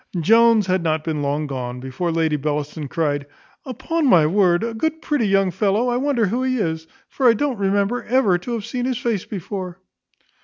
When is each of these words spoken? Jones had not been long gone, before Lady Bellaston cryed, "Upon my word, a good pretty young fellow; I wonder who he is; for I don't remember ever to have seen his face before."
Jones 0.19 0.65
had 0.65 0.81
not 0.81 1.03
been 1.03 1.21
long 1.21 1.45
gone, 1.45 1.79
before 1.79 2.11
Lady 2.11 2.35
Bellaston 2.35 2.87
cryed, 2.87 3.27
"Upon 3.67 4.07
my 4.07 4.25
word, 4.25 4.63
a 4.63 4.73
good 4.73 4.99
pretty 4.99 5.27
young 5.27 5.51
fellow; 5.51 5.89
I 5.89 5.97
wonder 5.97 6.25
who 6.25 6.41
he 6.41 6.57
is; 6.57 6.87
for 7.07 7.29
I 7.29 7.33
don't 7.35 7.59
remember 7.59 8.01
ever 8.05 8.39
to 8.39 8.53
have 8.53 8.65
seen 8.65 8.85
his 8.85 8.97
face 8.97 9.25
before." 9.25 9.79